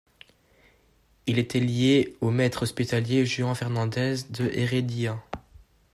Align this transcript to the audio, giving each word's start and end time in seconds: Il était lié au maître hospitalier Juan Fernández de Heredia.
Il 1.27 1.37
était 1.37 1.59
lié 1.59 2.15
au 2.21 2.31
maître 2.31 2.63
hospitalier 2.63 3.23
Juan 3.27 3.53
Fernández 3.53 4.23
de 4.31 4.45
Heredia. 4.49 5.21